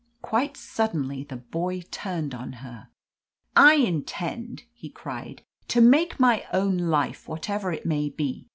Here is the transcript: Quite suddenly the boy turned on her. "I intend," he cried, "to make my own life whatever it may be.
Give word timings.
Quite 0.23 0.57
suddenly 0.57 1.23
the 1.23 1.35
boy 1.37 1.81
turned 1.91 2.33
on 2.33 2.53
her. 2.65 2.89
"I 3.55 3.75
intend," 3.75 4.63
he 4.73 4.89
cried, 4.89 5.43
"to 5.67 5.79
make 5.79 6.19
my 6.19 6.43
own 6.51 6.75
life 6.79 7.27
whatever 7.27 7.71
it 7.71 7.85
may 7.85 8.09
be. 8.09 8.47